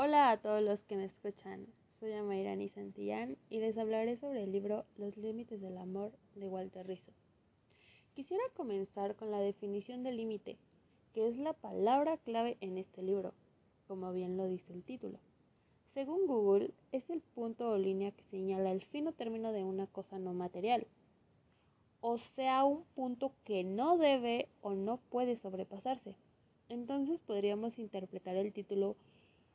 [0.00, 1.66] Hola a todos los que me escuchan.
[1.98, 6.86] Soy Amairani Santillán y les hablaré sobre el libro Los límites del amor de Walter
[6.86, 7.10] Rizzo.
[8.14, 10.56] Quisiera comenzar con la definición de límite,
[11.14, 13.34] que es la palabra clave en este libro,
[13.88, 15.18] como bien lo dice el título.
[15.94, 19.88] Según Google, es el punto o línea que señala el fin o término de una
[19.88, 20.86] cosa no material,
[22.02, 26.14] o sea, un punto que no debe o no puede sobrepasarse.
[26.68, 28.94] Entonces podríamos interpretar el título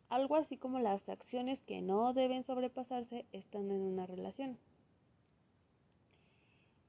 [0.10, 4.58] algo así como las acciones que no deben sobrepasarse estando en una relación.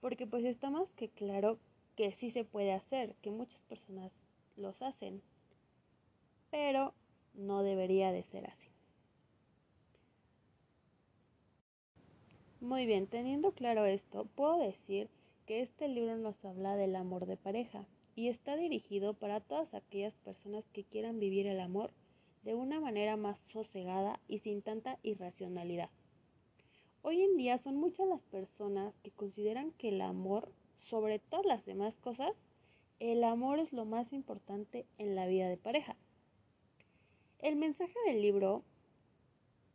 [0.00, 1.58] Porque pues está más que claro
[1.96, 4.12] que sí se puede hacer, que muchas personas
[4.56, 5.22] los hacen,
[6.50, 6.92] pero
[7.34, 8.69] no debería de ser así.
[12.60, 15.08] Muy bien, teniendo claro esto, puedo decir
[15.46, 17.84] que este libro nos habla del amor de pareja
[18.16, 21.91] y está dirigido para todas aquellas personas que quieran vivir el amor
[22.44, 25.91] de una manera más sosegada y sin tanta irracionalidad.
[27.02, 30.50] Hoy en día son muchas las personas que consideran que el amor,
[30.88, 32.34] sobre todas las demás cosas,
[33.00, 35.96] el amor es lo más importante en la vida de pareja.
[37.41, 38.62] El mensaje del libro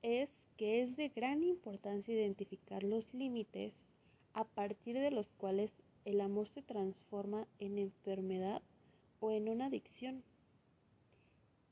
[0.01, 3.73] es que es de gran importancia identificar los límites
[4.33, 5.71] a partir de los cuales
[6.05, 8.61] el amor se transforma en enfermedad
[9.19, 10.23] o en una adicción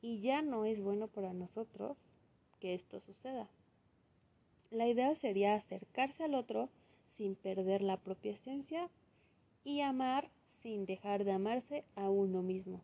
[0.07, 1.97] y ya no es bueno para nosotros
[2.61, 3.49] que esto suceda.
[4.71, 6.69] La idea sería acercarse al otro
[7.17, 8.89] sin perder la propia esencia
[9.65, 10.29] y amar
[10.63, 12.79] sin dejar de amarse a uno mismo.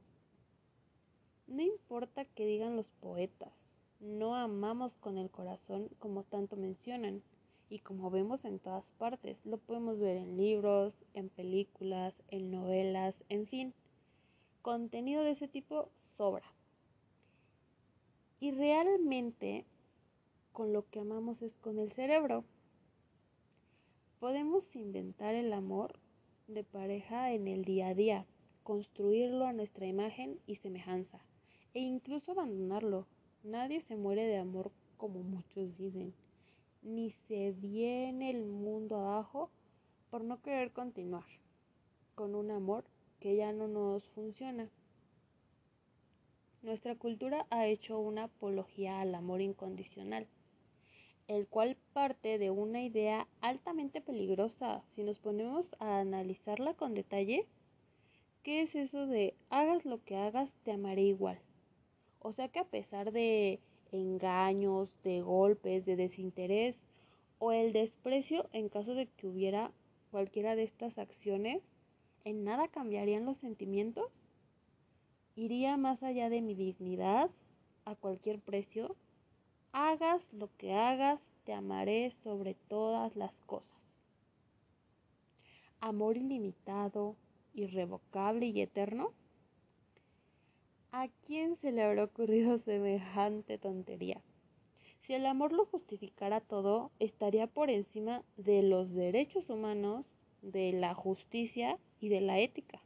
[1.47, 3.53] No importa que digan los poetas,
[4.01, 7.23] no amamos con el corazón como tanto mencionan
[7.69, 13.15] y como vemos en todas partes, lo podemos ver en libros, en películas, en novelas,
[13.29, 13.73] en fin.
[14.61, 16.43] Contenido de ese tipo sobra.
[18.43, 19.63] Y realmente
[20.51, 22.43] con lo que amamos es con el cerebro.
[24.19, 25.97] Podemos inventar el amor
[26.49, 28.25] de pareja en el día a día,
[28.63, 31.21] construirlo a nuestra imagen y semejanza,
[31.73, 33.07] e incluso abandonarlo.
[33.45, 36.13] Nadie se muere de amor como muchos dicen,
[36.81, 39.51] ni se viene el mundo abajo
[40.09, 41.23] por no querer continuar
[42.13, 42.83] con un amor
[43.21, 44.69] que ya no nos funciona.
[46.63, 50.27] Nuestra cultura ha hecho una apología al amor incondicional,
[51.27, 57.45] el cual parte de una idea altamente peligrosa si nos ponemos a analizarla con detalle.
[58.43, 61.37] ¿Qué es eso de hagas lo que hagas, te amaré igual?
[62.19, 63.59] O sea que a pesar de
[63.91, 66.77] engaños, de golpes, de desinterés
[67.39, 69.73] o el desprecio en caso de que hubiera
[70.11, 71.61] cualquiera de estas acciones,
[72.23, 74.09] ¿en nada cambiarían los sentimientos?
[75.35, 77.31] Iría más allá de mi dignidad
[77.85, 78.95] a cualquier precio.
[79.71, 83.67] Hagas lo que hagas, te amaré sobre todas las cosas.
[85.79, 87.15] Amor ilimitado,
[87.55, 89.11] irrevocable y eterno.
[90.91, 94.21] ¿A quién se le habrá ocurrido semejante tontería?
[95.07, 100.05] Si el amor lo justificara todo, estaría por encima de los derechos humanos,
[100.43, 102.79] de la justicia y de la ética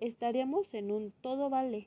[0.00, 1.86] estaríamos en un todo vale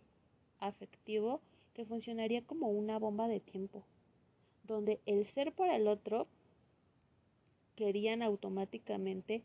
[0.59, 1.41] afectivo
[1.74, 3.84] que funcionaría como una bomba de tiempo,
[4.63, 6.28] donde el ser para el otro
[7.75, 9.41] querían automáticamente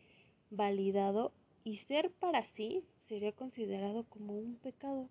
[0.51, 1.33] validado
[1.65, 5.09] y ser para sí sería considerado como un pecado.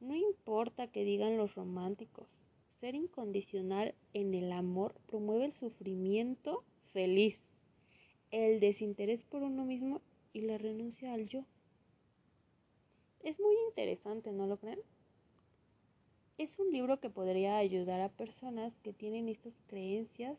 [0.00, 2.28] No importa que digan los románticos,
[2.80, 6.62] ser incondicional en el amor promueve el sufrimiento
[6.92, 7.36] feliz,
[8.30, 10.00] el desinterés por uno mismo
[10.32, 11.44] y la renuncia al yo.
[13.26, 14.78] Es muy interesante, ¿no lo creen?
[16.38, 20.38] Es un libro que podría ayudar a personas que tienen estas creencias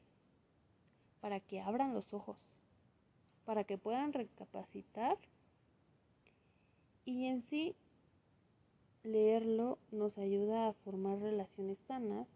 [1.19, 2.37] para que abran los ojos,
[3.43, 5.17] para que puedan recapacitar
[7.03, 7.75] y en sí
[9.03, 12.29] leerlo nos ayuda a formar relaciones sanas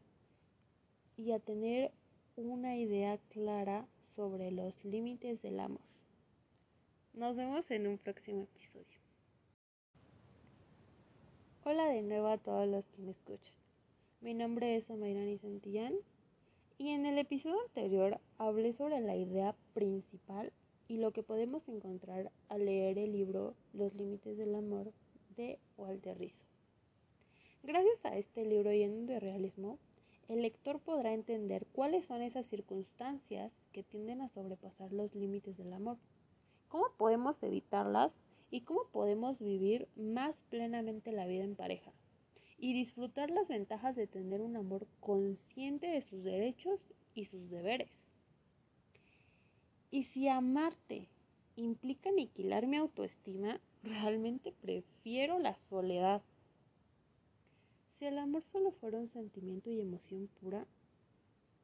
[1.15, 1.93] y a tener
[2.35, 3.87] una idea clara
[4.17, 5.79] sobre los límites del amor.
[7.13, 9.00] Nos vemos en un próximo episodio.
[11.63, 13.53] Hola de nuevo a todos los que me escuchan.
[14.19, 15.93] Mi nombre es Amairani Santillán
[16.79, 20.51] y en el episodio anterior hablé sobre la idea principal
[20.87, 24.91] y lo que podemos encontrar al leer el libro Los Límites del Amor
[25.37, 26.43] de Walter Rizzo.
[27.61, 29.77] Gracias a este libro lleno de realismo,
[30.29, 35.73] el lector podrá entender cuáles son esas circunstancias que tienden a sobrepasar los límites del
[35.73, 35.97] amor,
[36.69, 38.11] cómo podemos evitarlas
[38.51, 41.91] y cómo podemos vivir más plenamente la vida en pareja
[42.57, 46.79] y disfrutar las ventajas de tener un amor consciente de sus derechos
[47.15, 47.89] y sus deberes.
[49.89, 51.07] Y si amarte
[51.55, 56.21] implica aniquilar mi autoestima, realmente prefiero la soledad.
[57.97, 60.65] Si el amor solo fuera un sentimiento y emoción pura,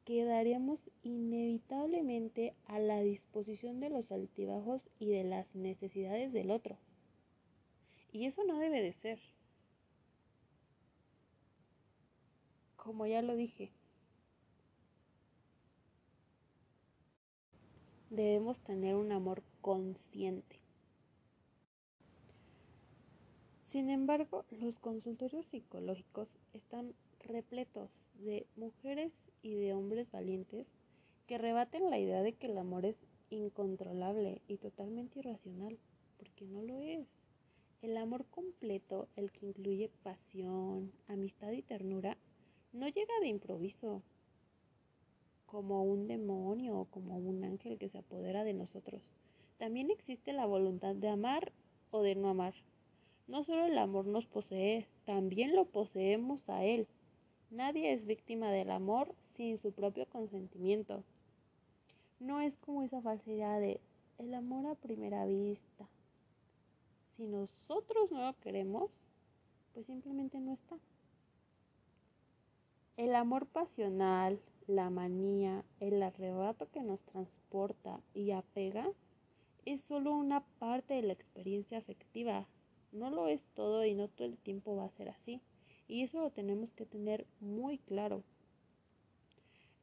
[0.08, 6.78] quedaríamos inevitablemente a la disposición de los altibajos y de las necesidades del otro.
[8.10, 9.20] Y eso no debe de ser.
[12.76, 13.70] Como ya lo dije,
[18.08, 20.57] debemos tener un amor consciente.
[23.78, 27.88] Sin embargo, los consultorios psicológicos están repletos
[28.18, 30.66] de mujeres y de hombres valientes
[31.28, 32.96] que rebaten la idea de que el amor es
[33.30, 35.78] incontrolable y totalmente irracional,
[36.16, 37.06] porque no lo es.
[37.80, 42.16] El amor completo, el que incluye pasión, amistad y ternura,
[42.72, 44.02] no llega de improviso,
[45.46, 49.00] como un demonio o como un ángel que se apodera de nosotros.
[49.56, 51.52] También existe la voluntad de amar
[51.92, 52.54] o de no amar.
[53.28, 56.86] No solo el amor nos posee, también lo poseemos a él.
[57.50, 61.04] Nadie es víctima del amor sin su propio consentimiento.
[62.20, 63.80] No es como esa falsedad de
[64.18, 65.86] el amor a primera vista.
[67.16, 68.90] Si nosotros no lo queremos,
[69.74, 70.78] pues simplemente no está.
[72.96, 78.90] El amor pasional, la manía, el arrebato que nos transporta y apega
[79.66, 82.46] es solo una parte de la experiencia afectiva.
[82.92, 85.40] No lo es todo y no todo el tiempo va a ser así.
[85.86, 88.22] Y eso lo tenemos que tener muy claro.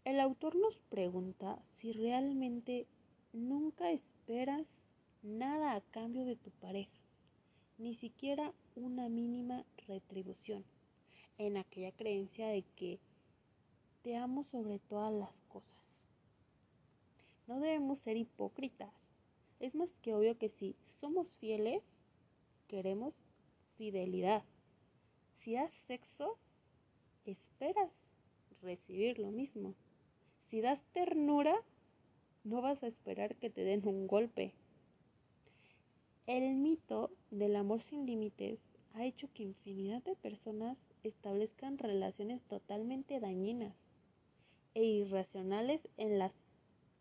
[0.04, 2.88] El autor nos pregunta si realmente
[3.34, 4.66] nunca esperas
[5.24, 7.00] nada a cambio de tu pareja,
[7.80, 10.64] ni siquiera una mínima retribución,
[11.40, 13.00] en aquella creencia de que
[14.04, 15.76] te amo sobre todas las cosas.
[17.48, 18.94] No debemos ser hipócritas.
[19.60, 21.82] Es más que obvio que si somos fieles,
[22.76, 23.14] queremos
[23.78, 24.44] fidelidad.
[25.40, 26.38] Si das sexo,
[27.24, 27.90] esperas
[28.62, 29.76] recibir lo mismo.
[30.50, 31.56] Si das ternura,
[32.44, 34.52] no vas a esperar que te den un golpe.
[36.28, 38.60] El mito del amor sin límites
[38.94, 43.74] ha hecho que infinidad de personas establezcan relaciones totalmente dañinas
[44.74, 46.34] e irracionales en las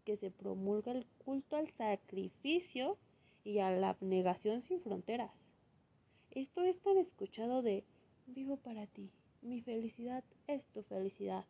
[0.05, 2.97] que se promulga el culto al sacrificio
[3.43, 5.44] y a la abnegación sin fronteras.
[6.35, 7.85] Esto es tan escuchado de
[8.27, 9.09] vivo para ti,
[9.41, 11.45] mi felicidad es tu felicidad.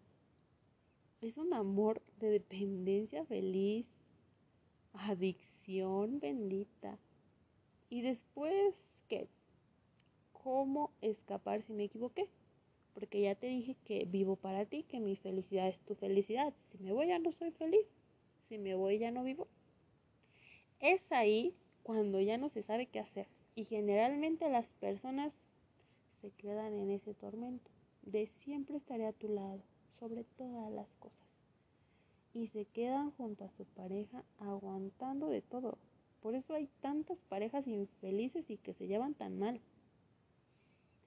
[1.22, 3.86] Es un amor de dependencia feliz,
[4.92, 6.98] adicción bendita.
[7.88, 8.74] Y después,
[9.08, 9.26] ¿qué?
[10.34, 12.28] ¿Cómo escapar si me equivoqué?
[12.92, 16.52] Porque ya te dije que vivo para ti, que mi felicidad es tu felicidad.
[16.72, 17.86] Si me voy ya no soy feliz,
[18.50, 19.48] si me voy ya no vivo.
[20.80, 23.26] Es ahí cuando ya no se sabe qué hacer.
[23.54, 25.32] Y generalmente las personas
[26.20, 27.70] se quedan en ese tormento
[28.06, 29.60] de siempre estaré a tu lado,
[29.98, 31.18] sobre todas las cosas.
[32.34, 35.78] Y se quedan junto a su pareja aguantando de todo.
[36.20, 39.60] Por eso hay tantas parejas infelices y que se llevan tan mal.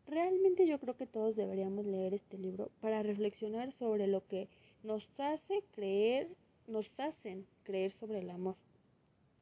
[0.07, 4.48] Realmente yo creo que todos deberíamos leer este libro para reflexionar sobre lo que
[4.83, 6.29] nos hace creer,
[6.67, 8.55] nos hacen creer sobre el amor.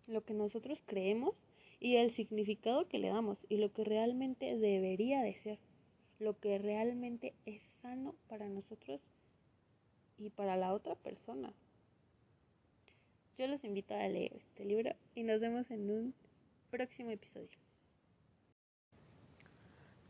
[0.08, 1.36] Lo que nosotros creemos
[1.80, 5.60] y el significado que le damos y lo que realmente debería de ser,
[6.20, 9.02] lo que realmente es sano para nosotros
[10.18, 11.54] y para la otra persona.
[13.38, 16.14] Yo los invito a leer este libro y nos vemos en un
[16.72, 17.50] próximo episodio.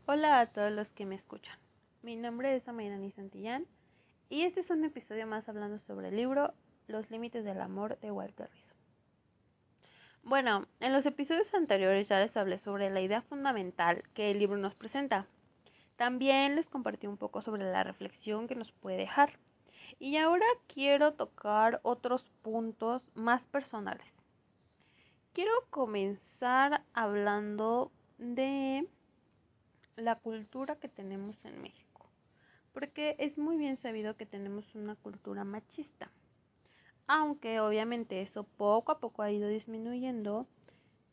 [0.06, 1.58] Hola a todos los que me escuchan.
[2.02, 3.66] Mi nombre es Amairani Santillán
[4.28, 6.54] y este es un episodio más hablando sobre el libro
[6.86, 8.65] Los límites del amor de Walter Rizzo.
[10.28, 14.58] Bueno, en los episodios anteriores ya les hablé sobre la idea fundamental que el libro
[14.58, 15.24] nos presenta.
[15.94, 19.38] También les compartí un poco sobre la reflexión que nos puede dejar.
[20.00, 24.04] Y ahora quiero tocar otros puntos más personales.
[25.32, 28.84] Quiero comenzar hablando de
[29.94, 32.10] la cultura que tenemos en México.
[32.72, 36.10] Porque es muy bien sabido que tenemos una cultura machista
[37.06, 40.46] aunque obviamente eso poco a poco ha ido disminuyendo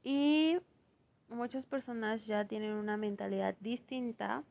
[0.03, 0.57] y
[1.29, 4.43] muchas personas ya tienen una mentalidad distinta,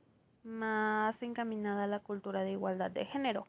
[0.44, 3.46] más encaminada a la cultura de igualdad de género.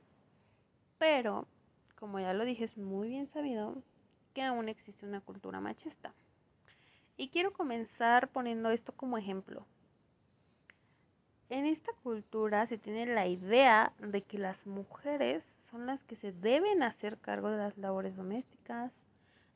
[0.97, 1.47] Pero,
[1.95, 3.81] como ya lo dije, es muy bien sabido
[4.33, 6.13] que aún existe una cultura machista.
[7.17, 9.65] Y quiero comenzar poniendo esto como ejemplo.
[11.49, 15.43] en esta cultura se tiene la idea de que las mujeres
[15.73, 18.91] son las que se deben hacer cargo de las labores domésticas,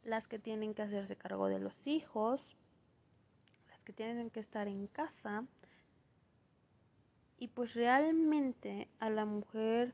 [0.04, 2.42] las que tienen que hacerse cargo de los hijos,
[3.70, 5.46] las que tienen que estar en casa.
[7.38, 9.94] Y pues realmente a la mujer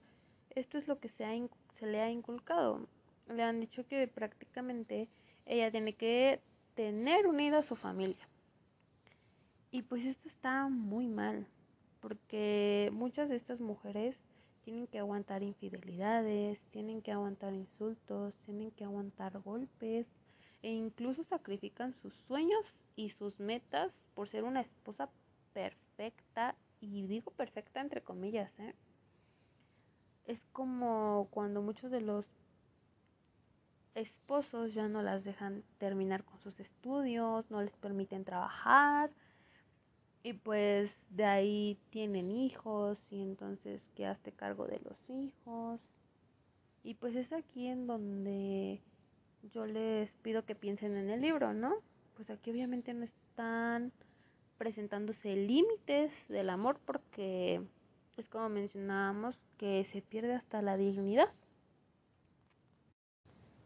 [0.51, 2.87] esto es lo que se, se le ha inculcado.
[3.27, 5.09] Le han dicho que prácticamente
[5.45, 6.39] ella tiene que
[6.73, 8.29] tener unida a su familia.
[9.71, 11.45] Y pues esto está muy mal,
[11.99, 14.15] porque muchas de estas mujeres
[14.63, 20.07] tienen que aguantar infidelidades, tienen que aguantar insultos, tienen que aguantar golpes
[20.61, 22.63] e incluso sacrifican sus sueños
[22.95, 25.09] y sus metas por ser una esposa
[25.53, 28.73] perfecta, y digo perfecta entre comillas, ¿eh?
[30.25, 32.25] Es como cuando muchos de los
[33.95, 39.11] esposos ya no las dejan terminar con sus estudios, no les permiten trabajar
[40.23, 45.79] y pues de ahí tienen hijos y entonces quedaste cargo de los hijos.
[46.83, 48.81] Y pues es aquí en donde
[49.53, 51.75] yo les pido que piensen en el libro, ¿no?
[52.15, 53.91] Pues aquí obviamente no están
[54.57, 57.61] presentándose límites del amor porque
[58.17, 61.29] es como mencionábamos que se pierde hasta la dignidad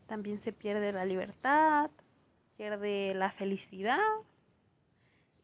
[0.07, 1.91] también se pierde la libertad,
[2.55, 3.99] pierde la felicidad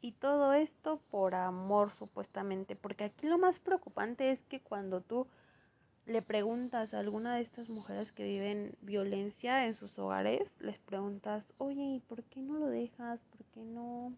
[0.04, 5.26] y todo esto por amor supuestamente, porque aquí lo más preocupante es que cuando tú
[6.06, 11.44] le preguntas a alguna de estas mujeres que viven violencia en sus hogares, les preguntas,
[11.58, 13.22] oye, ¿y por qué no lo dejas?
[13.32, 14.14] ¿Por qué no,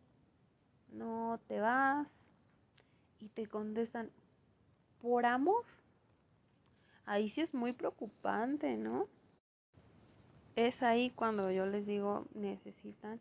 [0.92, 2.08] no te vas?
[3.20, 4.10] Y te contestan,
[5.02, 5.64] por amor.
[7.06, 9.08] Ahí sí es muy preocupante, ¿no?
[10.56, 13.20] es ahí cuando yo les digo necesitan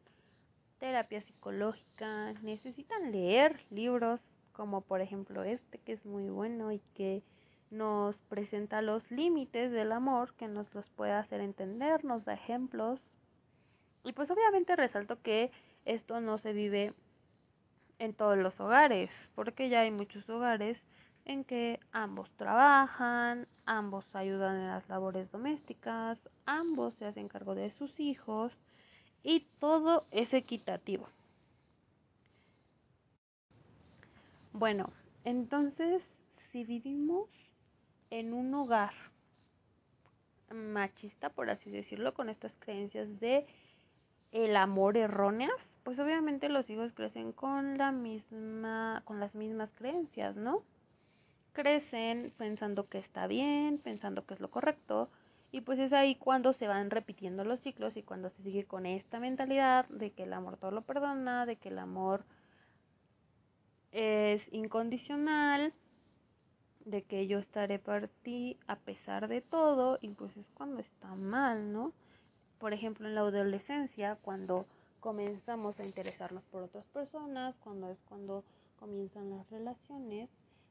[0.84, 4.20] terapia psicológica, necesitan leer libros
[4.52, 7.22] como por ejemplo este que es muy bueno y que
[7.70, 13.00] nos presenta los límites del amor, que nos los puede hacer entender, nos da ejemplos.
[14.04, 15.50] Y pues obviamente resalto que
[15.86, 16.92] esto no se vive
[17.98, 20.76] en todos los hogares, porque ya hay muchos hogares
[21.24, 27.70] en que ambos trabajan, ambos ayudan en las labores domésticas, ambos se hacen cargo de
[27.70, 28.52] sus hijos
[29.24, 31.08] y todo es equitativo.
[34.52, 34.86] Bueno,
[35.24, 36.02] entonces
[36.52, 37.28] si vivimos
[38.10, 38.92] en un hogar
[40.54, 43.44] machista, por así decirlo, con estas creencias de
[44.30, 45.50] el amor erróneas,
[45.82, 50.62] pues obviamente los hijos crecen con la misma con las mismas creencias, ¿no?
[51.54, 55.08] crecen pensando que está bien, pensando que es lo correcto,
[55.54, 58.86] y pues es ahí cuando se van repitiendo los ciclos y cuando se sigue con
[58.86, 62.24] esta mentalidad de que el amor todo lo perdona, de que el amor
[63.92, 65.72] es incondicional,
[66.86, 71.14] de que yo estaré por ti a pesar de todo, y pues es cuando está
[71.14, 71.92] mal, ¿no?
[72.58, 74.66] Por ejemplo, en la adolescencia, cuando
[74.98, 78.42] comenzamos a interesarnos por otras personas, cuando es cuando
[78.80, 80.28] comienzan las relaciones,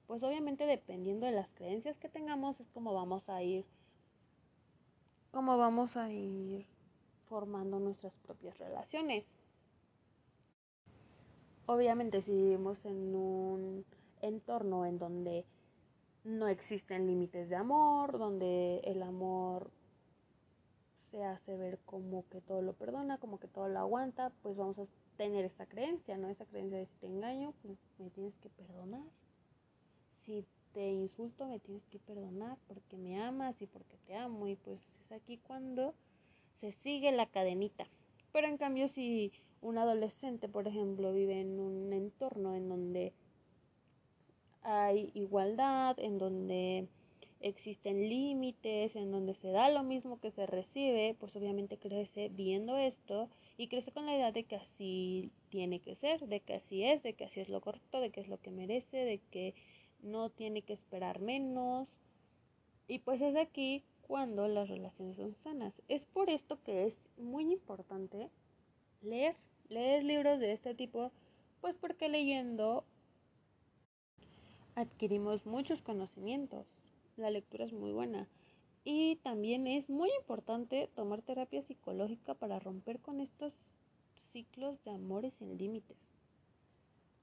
[0.07, 3.63] pues obviamente dependiendo de las creencias que tengamos es como vamos a ir
[5.33, 6.63] como vamos a ir
[7.27, 9.25] formando nuestras propias relaciones.
[11.65, 13.85] Obviamente si vivimos en un
[14.21, 15.43] entorno en donde
[16.23, 19.71] no existen límites de amor, donde el amor
[21.09, 24.77] se hace ver como que todo lo perdona, como que todo lo aguanta, pues vamos
[24.77, 24.85] a
[25.17, 26.29] tener esa creencia, ¿no?
[26.29, 29.03] Esa creencia de si te engaño, pues me tienes que perdonar
[30.25, 34.55] si te insulto me tienes que perdonar porque me amas y porque te amo y
[34.55, 35.93] pues es aquí cuando
[36.59, 37.87] se sigue la cadenita.
[38.31, 43.13] Pero en cambio si un adolescente, por ejemplo, vive en un entorno en donde
[44.61, 46.87] hay igualdad, en donde
[47.39, 52.77] existen límites, en donde se da lo mismo que se recibe, pues obviamente crece viendo
[52.77, 56.83] esto y crece con la idea de que así tiene que ser, de que así
[56.83, 59.53] es, de que así es lo correcto, de que es lo que merece, de que
[60.01, 61.87] no tiene que esperar menos.
[62.87, 65.73] Y pues es aquí cuando las relaciones son sanas.
[65.87, 68.29] Es por esto que es muy importante
[69.01, 69.35] leer,
[69.69, 71.11] leer libros de este tipo,
[71.61, 72.83] pues porque leyendo
[74.75, 76.67] adquirimos muchos conocimientos.
[77.17, 78.27] La lectura es muy buena.
[78.83, 83.51] Y también es muy importante tomar terapia psicológica para romper con estos
[84.31, 85.97] ciclos de amores sin límites.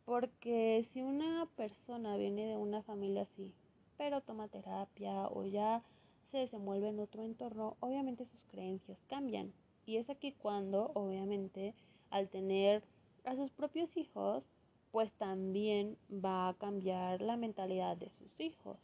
[0.05, 3.55] Porque si una persona viene de una familia así,
[3.97, 5.85] pero toma terapia o ya
[6.31, 9.53] se desenvuelve en otro entorno, obviamente sus creencias cambian.
[9.87, 11.75] Y es aquí cuando, obviamente,
[12.11, 12.83] al tener
[13.25, 14.45] a sus propios hijos,
[14.93, 18.79] pues también va a cambiar la mentalidad de sus hijos.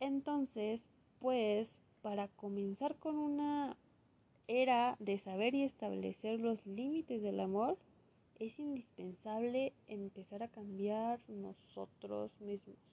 [0.00, 0.80] Entonces,
[1.20, 1.68] pues,
[2.02, 3.76] para comenzar con una
[4.46, 7.76] era de saber y establecer los límites del amor,
[8.38, 12.87] es indispensable empezar a cambiar nosotros mismos.